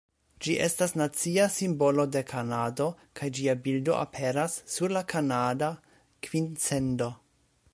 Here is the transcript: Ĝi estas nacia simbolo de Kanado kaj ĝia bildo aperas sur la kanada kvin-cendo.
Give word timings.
Ĝi 0.45 0.53
estas 0.67 0.93
nacia 0.99 1.43
simbolo 1.55 2.05
de 2.15 2.23
Kanado 2.31 2.87
kaj 3.19 3.29
ĝia 3.39 3.55
bildo 3.67 3.99
aperas 3.99 4.57
sur 4.77 4.97
la 4.97 5.07
kanada 5.13 5.69
kvin-cendo. 6.29 7.11